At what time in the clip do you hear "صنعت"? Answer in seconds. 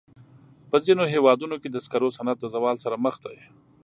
2.17-2.37